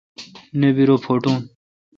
[0.59, 1.39] نہ بی رو پوٹون۔